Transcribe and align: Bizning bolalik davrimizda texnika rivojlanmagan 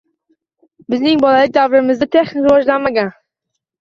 Bizning 0.93 1.21
bolalik 1.25 1.53
davrimizda 1.57 2.09
texnika 2.19 2.43
rivojlanmagan 2.49 3.17